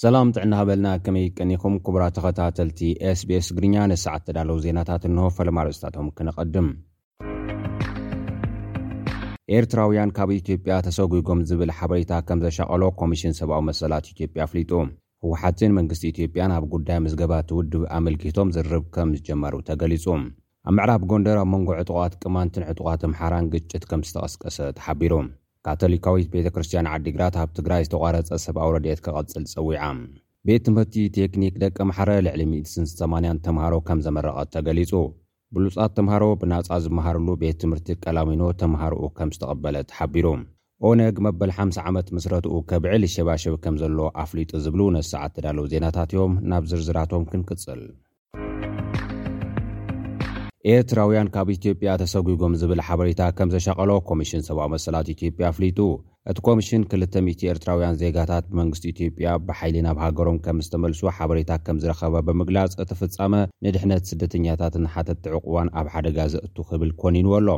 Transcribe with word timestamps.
ሰላም 0.00 0.30
ጥዕና 0.36 0.54
ሃበልና 0.58 0.88
ከመይ 1.04 1.26
ቅኒኹም 1.36 1.74
ክቡራ 1.84 2.02
ተኸታተልቲ 2.16 2.78
sbs 3.18 3.46
እግርኛ 3.52 3.76
ነሰዓት 3.90 4.22
ተዳለዉ 4.26 4.56
ዜናታት 4.64 5.04
እንሆ 5.08 5.22
ፈለማርፅታቶም 5.36 6.08
ክነቐድም 6.16 6.66
ኤርትራውያን 9.58 10.10
ካብ 10.18 10.32
ኢትዮጵያ 10.38 10.74
ተሰጉጎም 10.88 11.40
ዝብል 11.50 11.72
ሓበሬታ 11.78 12.12
ከም 12.30 12.42
ዘሸቐሎ 12.44 12.82
ኮሚሽን 13.00 13.36
ሰብኣዊ 13.40 13.62
መሰላት 13.70 14.10
ኢትዮጵያ 14.12 14.42
ኣፍሊጡ 14.48 14.72
ህወሓትን 15.22 15.72
መንግስቲ 15.78 16.04
ኢትዮጵያን 16.14 16.54
ኣብ 16.58 16.66
ጉዳይ 16.74 17.00
ምስ 17.06 17.14
ገባ 17.22 17.32
ትውድብ 17.50 17.84
ኣመልኪቶም 18.00 18.52
ዝርብ 18.58 18.84
ከም 18.96 19.16
ዝጀመሩ 19.18 19.54
ተገሊጹ 19.70 20.06
ኣብ 20.68 20.76
መዕራብ 20.80 21.04
ጎንደር 21.12 21.38
ኣብ 21.44 21.50
መንጎ 21.54 21.70
ዕጥቋት 21.80 22.16
ቅማንትን 22.24 22.68
ዕጡቋት 22.72 23.02
ኣምሓራን 23.10 23.50
ግጭት 23.56 23.86
ከም 23.92 24.04
ዝተቐስቀሰ 24.10 24.58
ተሓቢሩ 24.80 25.12
ካቶሊካዊት 25.66 26.28
ቤተ 26.34 26.48
ክርስትያን 26.54 26.88
ዓዲግራት 26.96 27.36
ኣብ 27.42 27.48
ትግራይ 27.58 27.82
ዝተቋረጸ 27.86 28.28
ሰብኣውረድየት 28.46 29.00
ኬቐጽል 29.06 29.44
ዝጸዊዓ 29.52 29.84
ቤት 30.48 30.62
ትምህርቲ 30.66 30.96
ቴክኒክ 31.16 31.54
ደቀ 31.62 31.76
መሓረ 31.90 32.10
ልዕሊ 32.26 32.42
180 32.50 33.32
ተምሃሮ 33.46 33.74
ከም 33.88 34.02
ዘመረቐ 34.06 34.36
ተ 34.52 34.58
ገሊጹ 34.68 34.92
ብሉጻት 35.56 35.90
ተምሃሮ 35.96 36.24
ብናጻ 36.42 36.68
ዝመሃርሉ 36.84 37.28
ቤት 37.42 37.58
ትምህርቲ 37.64 37.88
ቀላሚኖ 38.04 38.42
ተምሃርኡ 38.62 39.02
ከም 39.18 39.32
ዝተቐበለ 39.34 39.76
ተሓቢሩ 39.90 40.26
ኦነግ 40.86 41.18
መበል 41.26 41.52
ሓ0 41.58 41.76
ዓመት 41.88 42.08
ምስረትኡ 42.16 42.54
ከብዕሊ 42.70 43.02
ሸባሸብ 43.16 43.54
ከም 43.66 43.76
ዘሎ 43.84 44.00
ኣፍሊጡ 44.24 44.50
ዝብሉ 44.64 44.80
ነስሰዓት 44.96 45.34
ተዳለው 45.38 45.66
ዜናታት 45.74 46.10
እዮም 46.16 46.34
ናብ 46.52 46.64
ዝርዝራቶም 46.72 47.24
ክንቅጽል 47.30 47.82
ኤርትራውያን 50.74 51.28
ካብ 51.34 51.48
ኢትዮጵያ 51.54 51.90
ተሰጉጎም 52.00 52.54
ዝብል 52.60 52.80
ሓበሬታ 52.86 53.20
ከም 53.38 53.48
ዘሸቐሎ 53.54 53.90
ኮሚሽን 54.08 54.42
ሰብኣዊ 54.46 54.68
መሰላት 54.74 55.08
ኢትዮጵያ 55.14 55.44
ኣፍሊጡ 55.52 55.78
እቲ 56.30 56.38
ኮሚሽን 56.48 56.82
200 56.94 57.44
ኤርትራውያን 57.52 57.98
ዜጋታት 58.00 58.44
ብመንግስቲ 58.52 58.84
ኢትዮጵያ 58.94 59.26
ብሓይሊ 59.50 59.76
ናብ 59.86 59.98
ሃገሮም 60.04 60.38
ከም 60.46 60.58
ዝተመልሶ 60.68 61.02
ሓበሬታ 61.18 61.52
ከም 61.68 61.78
ዝረኸበ 61.84 62.14
ብምግላጽ 62.30 62.74
እተፍጻመ 62.86 63.32
ንድሕነት 63.68 64.08
ስደተኛታት 64.12 64.76
ንሓተት 64.86 65.20
ትዕቅ 65.26 65.44
እዋን 65.50 65.70
ኣብ 65.80 65.88
ሓደጋ 65.94 66.18
ዘእቱ 66.34 66.56
ክብል 66.72 66.90
ኮኒኑወኣሎ 67.04 67.48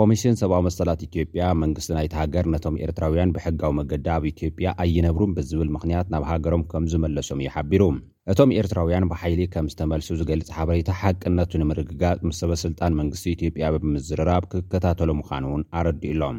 ኮሚሽን 0.00 0.38
ሰብዊ 0.44 0.56
መሰላት 0.70 1.02
ኢትዮጵያ 1.10 1.44
መንግስቲ 1.64 1.90
ናይቲሃገር 2.00 2.44
ነቶም 2.56 2.80
ኤርትራውያን 2.86 3.34
ብሕጋዊ 3.38 3.74
መገዲ 3.82 4.08
ኣብ 4.16 4.24
ኢትዮጵያ 4.34 4.70
ኣይነብሩን 4.84 5.36
ብዝብል 5.38 5.70
ምኽንያት 5.76 6.08
ናብ 6.14 6.24
ሃገሮም 6.32 6.64
ከም 6.72 6.86
ዝመለሶም 6.94 7.42
እይሓቢሩ 7.44 7.84
እቶም 8.32 8.52
ኤርትራውያን 8.60 9.04
ብሓይሊ 9.10 9.40
ከም 9.54 9.66
ዝተመልሱ 9.72 10.08
ዝገልጽ 10.20 10.48
ሓበሬታ 10.56 10.88
ሓቂነቱ 11.00 11.52
ንምርግጋጽ 11.60 12.18
ምስ 12.28 12.38
ሰበስልጣን 12.42 12.96
መንግስቲ 13.00 13.24
ኢትዮጵያ 13.34 13.66
ብምዝርራብ 13.74 14.44
ክከታተሉ 14.52 15.10
ምዃን 15.18 15.44
እውን 15.48 15.62
ኣረዲኡሎም 15.78 16.38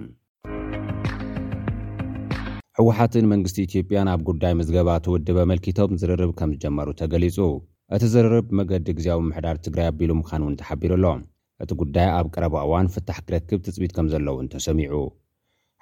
ሕወሓትን 2.80 3.30
መንግስቲ 3.34 3.58
ኢትዮጵያን 3.70 4.10
ኣብ 4.14 4.24
ጉዳይ 4.30 4.54
ምዝገባ 4.62 4.90
ትውድበመልኪቶም 5.06 5.94
ዝርርብ 6.02 6.34
ከም 6.42 6.52
ዝጀመሩ 6.56 6.90
ተገሊጹ 7.02 7.38
እቲ 7.98 8.04
ዝርርብ 8.16 8.50
መገዲ 8.62 8.88
ግዜዊ 9.00 9.20
ምሕዳር 9.30 9.60
ትግራይ 9.68 9.88
ኣቢሉ 9.94 10.12
ምኳን 10.22 10.44
እውን 10.46 10.58
ተሓቢሩኣሎም 10.64 11.22
እቲ 11.66 11.72
ጉዳይ 11.84 12.10
ኣብ 12.18 12.28
ቀረባእዋን 12.36 12.92
ፍታሕ 12.98 13.20
ክረክብ 13.30 13.62
ትፅቢት 13.68 13.94
ከም 13.98 14.10
ዘለውን 14.16 14.50
ተሰሚዑ 14.56 14.94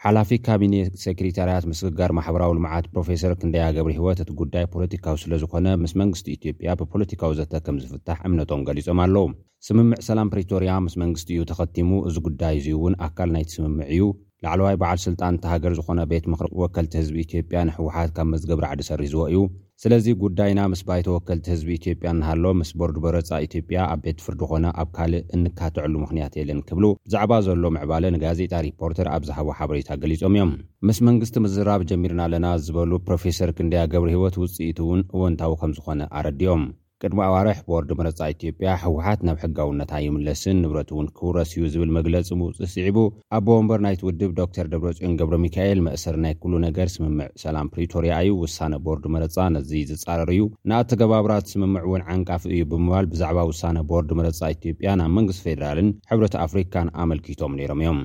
ሓላፊ 0.04 0.30
ካቢነ 0.46 0.74
ሴክሬታርያት 1.04 1.66
ምስግጋር 1.72 2.12
ማሕበራዊ 2.18 2.50
ልምዓት 2.58 2.88
ፕሮፌሰር 2.94 3.34
ክንደያ 3.42 3.66
ገብሪ 3.78 3.94
ህይወት 4.00 4.20
እቲ 4.24 4.32
ጉዳይ 4.42 4.66
ፖለቲካዊ 4.74 5.16
ስለ 5.22 5.34
ዝኮነ 5.42 5.68
ምስ 5.84 5.94
መንግስቲ 6.02 6.28
ኢትዮጵያ 6.38 6.74
ብፖለቲካዊ 6.82 7.32
ዘተ 7.40 7.54
ከም 7.68 7.78
ዝፍታሕ 7.84 8.20
እምነቶም 8.30 8.66
ገሊፆም 8.70 9.02
ኣለዉ 9.06 9.26
ስምምዕ 9.68 10.00
ሰላም 10.10 10.32
ፕሬቶርያ 10.34 10.74
ምስ 10.88 10.96
መንግስቲ 11.04 11.30
እዩ 11.38 11.44
ተኸቲሙ 11.54 11.92
እዚ 12.10 12.18
ጉዳይ 12.28 12.56
እዙዩ 12.60 12.76
እውን 12.82 12.98
ኣካል 13.08 13.32
ናይቲ 13.38 13.52
ስምምዕ 13.58 13.88
እዩ 13.96 14.02
ላዕለዋይ 14.44 14.76
በዓል 14.80 14.98
ስልጣን 15.04 15.36
እቲ 15.38 15.46
ሃገር 15.52 15.74
ዝኾነ 15.78 16.00
ቤት 16.12 16.26
ምክሪ 16.32 16.48
ወከልቲ 16.62 16.94
ህዝቢ 17.00 17.16
ኢትዮጵያ 17.26 17.60
ንሕወሓት 17.68 18.10
ካብ 18.16 18.28
መዝገብርዕዲ 18.32 18.82
ሰሪዝዎ 18.90 19.22
እዩ 19.30 19.38
ስለዚ 19.84 20.06
ጉዳይና 20.24 20.60
ምስ 20.72 20.82
ባይተ 20.88 21.08
ወከልቲ 21.16 21.46
ህዝቢ 21.54 21.70
ኢትዮጵያ 21.80 22.10
እናሃሎ 22.16 22.44
ምስ 22.60 22.70
ቦርዲ 22.80 22.98
በረፃ 23.06 23.30
ኢትዮጵያ 23.48 23.80
ኣብ 23.94 24.00
ቤት 24.06 24.20
ፍርዲ 24.26 24.42
ኮነ 24.52 24.66
ኣብ 24.84 24.90
ካልእ 24.98 25.24
እንካትዐሉ 25.38 25.94
ምክንያት 26.04 26.34
የለን 26.42 26.60
ክብሉ 26.70 26.86
ብዛዕባ 27.08 27.32
ዘሎ 27.48 27.64
ምዕባለ 27.78 28.04
ንጋዜጣ 28.18 28.54
ሪፖርተር 28.68 29.10
ኣብ 29.16 29.24
ዝሃቦ 29.32 29.48
ሓበሬታ 29.60 29.90
ገሊፆም 30.04 30.36
እዮም 30.38 30.54
ምስ 30.90 31.00
መንግስቲ 31.10 31.38
ምዝራብ 31.46 31.84
ጀሚርና 31.92 32.22
ኣለና 32.30 32.46
ዝበሉ 32.68 32.92
ፕሮፌሰር 33.10 33.52
ግንድያ 33.60 33.84
ገብሪ 33.96 34.12
ህይወት 34.18 34.38
ውፅኢቲ 34.44 34.80
እውን 34.88 35.04
እወንታዊ 35.16 35.54
ከም 35.64 35.74
ዝኾነ 35.80 36.02
ኣረዲዮም 36.20 36.64
ቅድሚ 37.04 37.20
ኣዋርሕ 37.30 37.58
ቦርድ 37.70 37.90
መረፃ 38.00 38.20
ኢትዮጵያ 38.34 38.68
ህወሓት 38.82 39.22
ናብ 39.28 39.38
ሕጋውነት 39.42 39.90
ይምለስን 40.04 40.60
ንብረት 40.64 40.90
እውን 40.94 41.08
ክውረስ 41.18 41.50
ዩ 41.56 41.62
ዝብል 41.74 41.90
መግለፂ 41.98 42.30
ምውፅእ 42.42 42.70
ስዒቡ 42.74 42.98
ኣብ 43.38 43.44
ቦወምበር 43.48 43.80
ናይትውድብ 43.86 44.32
ዶተር 44.38 44.68
ደብረፅዮን 44.74 45.18
ገብረ 45.22 45.38
ሚካኤል 45.46 45.80
መእሰር 45.88 46.16
ናይ 46.26 46.36
ኩሉ 46.44 46.54
ነገር 46.68 46.88
ስምምዕ 46.96 47.28
ሰላም 47.44 47.72
ፕሪቶርያ 47.74 48.14
እዩ 48.26 48.32
ውሳነ 48.44 48.74
ቦርድ 48.86 49.06
መረፃ 49.16 49.38
ነዚ 49.56 49.72
ዝፃረርዩ 49.90 50.42
ንእተገባብራት 50.72 51.52
ስምምዕ 51.56 51.84
እውን 51.90 52.06
ዓንቃፍ 52.16 52.46
እዩ 52.54 52.62
ብምባል 52.74 53.08
ብዛዕባ 53.16 53.40
ውሳነ 53.52 53.78
ቦርድ 53.92 54.12
መረፃ 54.22 54.42
ኢትዮጵያ 54.56 54.90
ናብ 55.04 55.12
መንግስት 55.20 55.42
ፌደራልን 55.48 55.90
ሕብረት 56.14 56.38
ኣፍሪካን 56.46 56.88
ኣመልኪቶም 57.04 57.58
ነይሮም 57.62 57.82
እዮም 57.86 58.00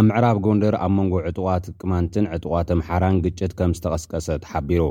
ኣብ 0.00 0.04
ምዕራብ 0.10 0.38
ጎንደር 0.48 0.74
ኣብ 0.84 0.92
መንጎ 0.98 1.14
ዕጡቋ 1.28 1.48
ቅማንትን 1.80 2.28
ዕጡቋ 2.38 2.54
ምሓራን 2.82 3.22
ግጭት 3.26 3.52
ከም 3.60 3.70
ዝተቐስቀሰ 3.78 4.26
ተሓቢሩ 4.46 4.82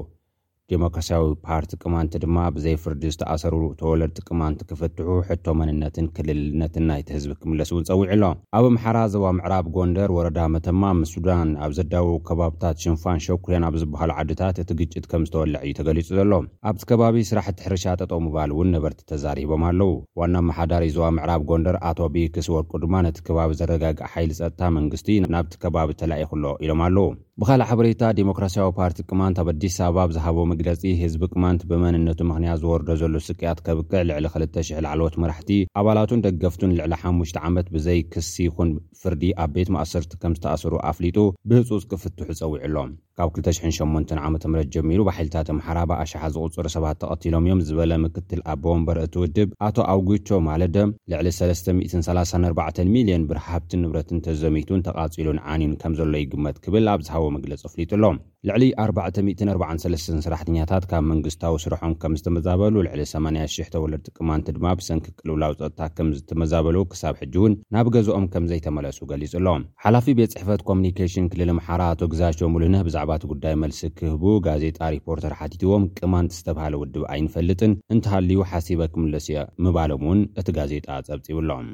ዴሞክራስያዊ 0.74 1.26
ፓርቲ 1.48 1.74
ቅማንቲ 1.81 2.14
ድማ 2.22 2.38
ብዘይ 2.53 2.76
ፍርዲ 2.84 3.02
ዝተኣሰሩ 3.14 3.56
ተወለድ 3.80 4.12
ጥቅማንቲ 4.20 4.62
ክፍትሑ 4.70 5.09
ሕቶ 5.28 5.46
መንነትን 5.59 6.06
ክልልነትን 6.16 6.86
ናይቲ 6.90 7.08
ህዝቢ 7.16 7.34
ክምለስ 7.42 7.70
እውን 7.74 7.84
ፀዊዕ 7.90 8.08
ሎ 8.22 8.28
ኣብ 8.58 8.66
ምሓራ 8.75 8.98
ዞባ 9.14 9.25
ምዕራብ 9.38 9.66
ጎንደር 9.75 10.12
ወረዳ 10.18 10.40
መተማም 10.54 11.02
ሱዳን 11.12 11.50
ኣብ 11.66 11.74
ዘዳወቡ 11.80 12.16
ከባብታት 12.30 12.80
ሽንፋን 12.84 13.20
ሸኩርያን 13.25 13.68
ኣብ 13.68 13.75
ዝበሃሉ 13.81 14.12
ዓድታት 14.22 14.59
እቲ 14.64 14.72
ግጭት 14.80 15.06
ከም 15.12 15.25
ዝተወልዕ 15.28 15.62
እዩ 15.68 15.74
ተገሊጹ 15.81 16.09
ዘሎ 16.20 16.31
ኣብቲ 16.72 16.81
ከባቢ 16.92 17.22
ስራሕቲ 17.31 17.59
ሕርሻ 17.68 17.86
ጠጠ 18.02 18.12
ምባል 18.25 18.54
እውን 18.56 18.74
ነበርቲ 18.78 19.02
ተዛሪቦም 19.12 19.66
ኣለዉ 19.72 19.94
ዋና 20.22 20.36
ኣመሓዳሪ 20.46 20.88
ዞባ 20.98 21.09
ምዕራብ 21.20 21.44
ጎንደር 21.52 21.78
ኣቶ 21.92 22.00
ቤክስ 22.18 22.50
ወርቁ 22.56 22.74
ድማ 22.86 22.96
ነቲ 23.09 23.20
ከባቢ 23.30 23.54
ዘረጋግእ 23.62 24.04
ሓይሊ 24.16 24.34
ፀጥታ 24.42 24.64
መንግስቲ 24.80 25.09
ናብቲ 25.36 25.54
ከባቢ 25.66 25.90
ተላኢክሎ 26.02 26.44
ኢሎም 26.66 26.84
ኣለው 26.88 27.08
ብካልእ 27.42 27.66
ሓበሬታ 27.70 28.02
ዲሞክራስያዊ 28.18 28.70
ፓርቲ 28.81 29.00
ቅማንት 29.09 29.38
ኣብ 29.42 29.48
ኣዲስ 29.54 29.74
ኣባ 29.88 29.98
ብዝሃቦም 30.09 30.52
ግለጺ 30.60 30.84
ህዝቢ 31.04 31.22
ቅማንት 31.34 31.62
ብመንነቱ 31.70 32.20
ምኽንያት 32.30 32.60
ዝወርዶ 32.64 32.90
ዘሉ 33.02 33.16
ስቅያት 33.28 33.60
ከብቅዕ 33.66 34.02
ልዕሊ 34.10 34.26
2,00 34.36 34.82
ላዓለት 34.86 35.16
መራሕቲ 35.24 35.50
ኣባላቱን 35.82 36.24
ደገፍቱን 36.26 36.76
ልዕሊ 36.80 36.94
ሓሙሽ 37.04 37.32
ዓመት 37.50 37.68
ብዘይ 37.76 38.00
ክሲ 38.16 38.34
ይኹን 38.48 38.70
ፍርዲ 39.02 39.24
ኣብ 39.46 39.52
ቤት 39.58 39.72
ማእሰርቲ 39.78 40.12
ከም 40.24 40.36
ዝተኣሰሩ 40.40 40.74
ኣፍሊጡ 40.92 41.18
ብህጹጽ 41.50 41.84
ክፍትሑ 41.94 42.28
ጸዊዑ 42.42 42.66
ሎም 42.76 42.94
ካብ 43.20 43.30
28 43.48 44.09
ዓም 44.28 44.34
ጀሚሩ 44.76 45.02
ባሓልታት 45.08 45.50
ኣምሓራ 45.53 45.80
ብኣሸሓ 45.90 46.22
ዝቕፅር 46.36 46.66
ሰባት 46.74 46.98
ተቐቲሎም 47.02 47.46
እዮም 47.48 47.59
ዝበለ 47.68 47.92
ምክትል 48.06 48.40
ኣቦምበርእቲ 48.53 49.14
ውድብ 49.22 49.50
ኣቶ 49.68 49.78
ኣውጉቾ 49.94 50.28
ማለደ 50.48 50.78
ልዕሊ 51.12 51.28
334ሚልዮን 51.38 53.24
ብርሃብትን 53.30 53.81
ንብረትን 53.84 54.20
ተዘሚቱን 54.25 54.81
ተቓጺሉን 54.88 55.40
ዓኒን 55.54 55.74
ከም 55.84 55.94
ዘሎ 56.00 56.14
ይግመት 56.24 56.58
ክብል 56.66 56.90
ኣብ 56.94 57.04
ዝሃቦ 57.09 57.24
መግለፂ 57.38 57.62
ኣፍሊጡሎም 57.70 58.18
ልዕሊ 58.50 58.64
443 58.88 60.12
ስራሕኛታት 60.25 60.84
ካብ 60.90 61.04
መንግስታዊ 61.14 61.56
ስርሖም 61.66 61.94
ከም 62.02 62.14
ዝተመዛበሉ 62.20 62.75
ልዕሊ 62.88 63.02
8000ወለድ 63.14 64.02
ጥቅማንቲ 64.09 64.50
ድማ 64.58 64.68
ብሰንኪ 64.81 65.08
ቅልውላው 65.20 65.54
ፀጥታ 65.62 65.80
ከም 66.00 66.09
ዝተመዛበለ 66.18 66.75
ክሳብ 66.92 67.16
ሕጂእውን 67.22 67.56
ናብ 67.75 67.88
ገዝኦም 67.96 68.28
ከም 68.36 68.46
ዘይተመለሱ 68.52 69.00
ገሊጹ 69.14 69.34
ሎም 69.48 69.64
ሓላፊ 69.86 70.06
ቤት 70.20 70.36
ፅሕፈት 70.38 70.62
ኮሚኒኬሽን 70.70 71.31
ክልል 71.34 71.52
ምሓ 71.62 71.68
ኣቶ 71.90 72.04
ግዛቸ 72.14 72.40
ሙሉ 72.56 72.66
ብ 73.05 73.05
ባት 73.12 73.24
ጉዳይ 73.32 73.54
መልስ 73.64 73.80
ክህቡ 73.98 74.24
ጋዜጣ 74.48 74.80
ሪፖርተር 74.96 75.34
ሓቲትዎም 75.40 75.84
ቅማንቲ 76.00 76.34
ዝተብሃለ 76.38 76.74
ውድብ 76.82 77.04
ኣይንፈልጥን 77.16 77.74
እንተሃልዩ 77.96 78.40
ሓሲበክምለስዮ 78.52 79.38
ምባሎም 79.66 80.06
ውን 80.12 80.22
እቲ 80.42 80.48
ጋዜጣ 80.60 80.88
ፀብፂብሎም 81.10 81.68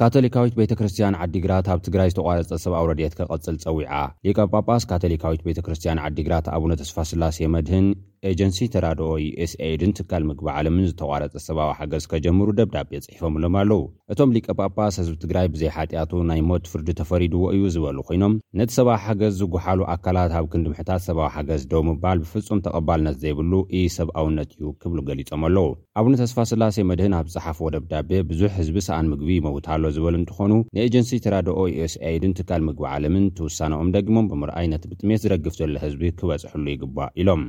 ካቶሊካዊት 0.00 0.54
ቤተክርስትያን 0.60 1.14
ዓዲግራት 1.24 1.66
ኣብ 1.72 1.78
ትግራይ 1.84 2.08
ዝተቋረፀ 2.12 2.56
ሰብኣውረድየት 2.64 3.14
ከቐፅል 3.18 3.56
ፀዊዓ 3.62 3.92
ሊቀ 4.26 4.38
ጳጳስ 4.54 4.82
ካቶሊካዊት 4.90 5.42
ቤተክርስትያን 5.46 6.02
ዓዲግራት 6.08 6.48
ኣቡነ 6.56 6.72
ተስፋ 6.80 6.96
ስላሴየ 7.10 7.48
መድህን 7.54 7.86
ኤጀንሲ 8.30 8.58
ተራድኦ 8.74 9.10
ዩስaድን 9.22 9.90
ትካል 9.98 10.22
ምግቢ 10.28 10.46
ዓለምን 10.58 10.86
ዝተቋረፀ 10.90 11.34
ሰብዊ 11.46 11.64
ሓገዝ 11.78 12.04
ከጀምሩ 12.12 12.48
ደብዳቤ 12.60 12.90
ፅሒፎምሎም 13.06 13.56
ኣለው 13.62 13.80
እቶም 14.12 14.30
ሊቀ 14.36 14.46
ጳጳስ 14.60 14.94
ህዝቢ 15.00 15.16
ትግራይ 15.24 15.46
ብዘይ 15.54 15.70
ሓጢኣቱ 15.76 16.12
ናይ 16.30 16.40
ሞት 16.50 16.64
ፍርዲ 16.72 16.88
ተፈሪድዎ 17.00 17.42
እዩ 17.56 17.64
ዝበሉ 17.74 17.98
ኮይኖም 18.10 18.34
ነቲ 18.60 18.70
ሰብዊ 18.78 18.92
ሓገዝ 19.04 19.34
ዝጉሓሉ 19.40 19.80
ኣካላት 19.94 20.32
ኣብ 20.40 20.46
ክንድምሕታት 20.54 21.02
ሰብዊ 21.08 21.24
ሓገዝ 21.34 21.62
ደው 21.72 21.82
ምባል 21.88 22.18
ብፍጹም 22.24 22.62
ተቐባልነት 22.68 23.18
ዘይብሉ 23.24 23.52
እ 23.80 23.82
ሰብ 23.96 24.08
ኣውነት 24.22 24.50
እዩ 24.56 24.64
ክብሉ 24.84 24.98
ገሊፆም 25.10 25.42
ኣለዉ 25.50 25.66
ኣቡነ 26.00 26.12
ተስፋ 26.22 26.38
ስላሴይ 26.52 26.86
መድህን 26.92 27.16
ኣብ 27.20 27.26
ፅሓፍዎ 27.34 27.68
ደብ 27.76 27.84
ዳቤ 27.92 28.10
ብዙሕ 28.30 28.50
ህዝቢ 28.60 28.76
ሰኣን 28.88 29.08
ምግቢ 29.14 29.30
ይመውትሎ 29.40 29.82
ዝበሉ 29.98 30.14
እንትኾኑ 30.22 30.52
ንኤጀንሲ 30.76 31.12
ተራድኦ 31.26 31.60
ዩስaድን 31.82 32.34
ትካል 32.40 32.62
ምግቢ 32.70 32.84
ዓለምን 32.94 33.26
ትውሳነኦም 33.38 33.92
ደጊሞም 33.96 34.30
ብምርኣይ 34.32 34.68
ነቲ 34.74 34.84
ብጥሜት 34.92 35.22
ዝረግፍ 35.26 35.56
ዘሎ 35.60 35.72
ህዝቢ 35.84 36.02
ክበፅሕሉ 36.20 36.64
ይግባእ 36.74 37.10
ኢሎም 37.22 37.44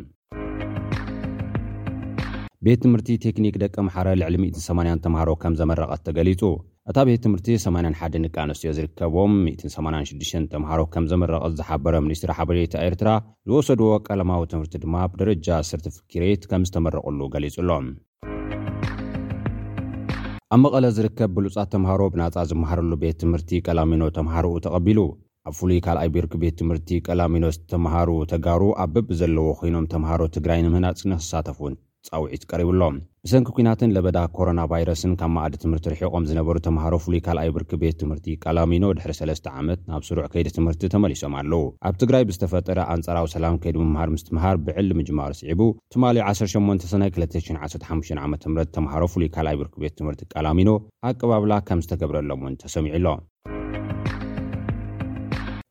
ቤት 2.68 2.80
ትምህርቲ 2.84 3.10
ቴክኒክ 3.24 3.56
ደቀ 3.62 3.76
መሓረ 3.88 4.08
ልዕሊ 4.20 4.36
180 4.44 4.94
ተምሃሮ 5.04 5.30
ከም 5.42 5.54
ዘመረቐቲገሊጹ 5.60 6.42
እታ 6.90 6.98
ቤት 7.08 7.22
ትምህርቲ 7.26 7.50
81 7.66 8.26
ቂ 8.36 8.42
ኣንስትዮ 8.44 8.72
ዝርከቦም 8.78 9.32
186 9.44 10.50
ተምሃሮ 10.54 10.82
ከም 10.96 11.06
ዘመረቐት 11.12 11.54
ዝሓበረ 11.60 11.96
ሚኒስትሪ 12.08 12.32
ሓበሬታ 12.40 12.74
ኤርትራ 12.88 13.12
ዝወሰድዎ 13.50 13.92
ቀለማዊ 14.08 14.42
ትምህርቲ 14.54 14.76
ድማ 14.86 14.96
ብደረጃ 15.14 15.48
ስርቲፍኪሬት 15.70 16.44
ከም 16.54 16.66
ዝተመረቕሉ 16.70 17.20
ገሊጹ 17.36 17.56
ሎም 17.70 17.88
ኣብ 20.56 20.60
መቐለ 20.66 20.86
ዝርከብ 21.00 21.32
ብሉጻት 21.40 21.72
ተምሃሮ 21.78 22.02
ብናጻ 22.16 22.36
ዝመሃረሉ 22.52 22.92
ቤት 23.06 23.20
ትምህርቲ 23.24 23.64
ቀላሚኖ 23.70 24.04
ተምሃርኡ 24.20 24.54
ተቐቢሉ 24.68 25.00
ኣብ 25.50 25.56
ፍሉይ 25.60 25.82
ካልኣይ 25.88 26.10
ቢርኪ 26.18 26.34
ቤት 26.46 26.58
ትምህርቲ 26.64 26.90
ቀላሚኖ 27.10 27.46
ተምሃሩ 27.74 28.10
ተጋሩ 28.34 28.62
ኣብ 28.86 28.92
በብ 28.98 29.10
ዘለዎ 29.22 29.48
ኮይኖም 29.62 29.86
ተምሃሮ 29.96 30.22
ትግራይ 30.38 30.62
ንምህናጽንክሳተፉውን 30.68 31.76
ፃውዒት 32.10 32.44
ቀሪብሎም 32.52 32.96
ብሰንኪ 33.26 33.48
ኩናትን 33.56 33.94
ለበዳ 33.96 34.18
ኮሮና 34.36 34.62
ቫይረስን 34.72 35.14
ካብ 35.20 35.32
መኣዲ 35.36 35.54
ትምህርቲ 35.64 35.86
ርሕቆም 35.94 36.26
ዝነበሩ 36.30 36.58
ተምሃሮፍሉይ 36.68 37.20
ካልኣይ 37.26 37.50
ብርኪብ 37.56 37.80
ቤት 37.84 37.98
ትምህርቲ 38.02 38.28
ቀላሚኖ 38.44 38.86
ድሕሪ 38.98 39.14
3ስ 39.20 39.42
ዓመት 39.62 39.80
ናብ 39.90 40.04
ስሩዕ 40.08 40.26
ከይዲ 40.34 40.48
ትምህርቲ 40.58 40.84
ተመሊሶም 40.94 41.34
ኣለዉ 41.40 41.64
ኣብ 41.88 41.96
ትግራይ 42.02 42.24
ብዝተፈጠረ 42.30 42.78
ኣንጻራዊ 42.94 43.28
ሰላም 43.36 43.58
ከይዲ 43.64 43.76
ምምሃር 43.86 44.12
ምስትምሃር 44.16 44.58
ብዕሊ 44.68 44.90
ምጅማር 45.00 45.34
ስዒቡ 45.42 45.62
ትማሊዩ 45.96 46.24
18ሰናይ 46.34 47.12
215 47.24 48.20
ዓ 48.26 48.28
ምት 48.34 48.46
ተምሃሮፍሉይ 48.78 49.30
ካልኣይ 49.38 49.58
ብርኪብ 49.62 49.82
ቤት 49.86 49.96
ትምህርቲ 50.02 50.24
ቀላሚኖ 50.36 50.70
ኣቀባብላ 51.12 51.54
ከም 51.70 51.82
ዝተገብረሎም 51.86 52.44
ውን 52.48 52.56
ተሰሚዑሎ 52.66 53.06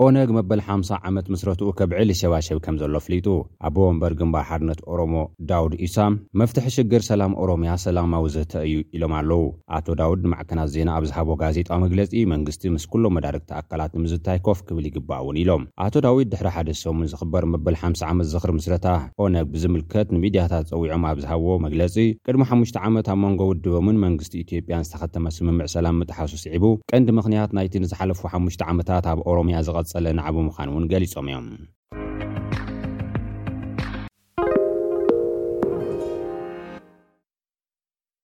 ኦነግ 0.04 0.30
መበል 0.36 0.60
ሓም0 0.64 0.90
ዓመት 1.08 1.26
ምስረትኡ 1.32 1.68
ከብዕሊ 1.76 2.10
ሸባሸብ 2.20 2.56
ከም 2.64 2.74
ዘሎ 2.80 2.94
ኣፍሊጡ 3.02 3.26
ኣቦወ 3.66 3.86
ንበር 3.96 4.12
ግንባር 4.18 4.42
ሓድነት 4.48 4.80
ኦሮሞ 4.92 5.14
ዳውድ 5.50 5.74
ኢሳም 5.86 6.14
መፍትሒ 6.40 6.66
ሽግር 6.74 7.02
ሰላም 7.08 7.32
ኦሮምያ 7.42 7.74
ሰላማዊዘህተ 7.84 8.52
እዩ 8.66 8.74
ኢሎም 8.96 9.12
ኣለዉ 9.18 9.38
ኣቶ 9.76 9.86
ዳውድ 10.00 10.20
ንማዕከናት 10.26 10.70
ዜና 10.74 10.88
ኣብ 10.96 11.04
ዝሃቦ 11.10 11.28
ጋዜጣ 11.42 11.70
መግለፂ 11.84 12.12
መንግስቲ 12.34 12.64
ምስ 12.74 12.84
ኩሎም 12.94 13.14
መዳርግቲ 13.18 13.50
ኣካላት 13.60 13.94
ንምዝታይ 13.98 14.40
ኮፍ 14.48 14.60
ክብል 14.66 14.84
ይግባእ 14.90 15.22
እውን 15.24 15.38
ኢሎም 15.44 15.64
ኣቶ 15.86 15.94
ዳዊድ 16.06 16.28
ድሕሪ 16.34 16.50
ሓደ 16.56 16.68
ሰሙን 16.82 17.08
ዝኽበር 17.12 17.46
መበል 17.54 17.78
ሓም0 17.84 18.04
ዓመት 18.10 18.28
ዘኽር 18.34 18.52
ምስረታ 18.58 18.86
ኦነግ 19.28 19.48
ብዝምልከት 19.54 20.10
ንሚድያታት 20.16 20.68
ፀዊዖም 20.74 21.06
ኣብ 21.12 21.18
ዝሃቦ 21.24 21.48
መግለፂ 21.68 21.96
ቅድሚ 22.28 22.44
ሓሙሽተ 22.52 22.76
ዓመት 22.90 23.08
ኣብ 23.14 23.18
መንጎ 23.24 23.40
ውድቦምን 23.52 23.98
መንግስቲ 24.06 24.36
ኢትዮጵያን 24.46 24.86
ዝተኸተመ 24.90 25.26
ስምምዕ 25.38 25.66
ሰላም 25.76 25.98
ምጥሓሱ 26.02 26.36
ስዒቡ 26.44 26.64
ቀንዲ 26.92 27.10
ምኽንያት 27.20 27.50
ናይቲ 27.60 27.74
ንዝሓለፉ 27.86 28.22
ሓሙሽ 28.34 28.58
ዓመታት 28.74 29.08
ኣብ 29.14 29.18
ኦሮምያ 29.32 29.64
ዘቀ 29.70 29.82
ፀለ 29.90 30.04
ንዕቦ 30.18 30.36
ምዃን 30.46 30.68
እውን 30.70 30.84
ገሊፆም 30.92 31.26
እዮም 31.30 31.46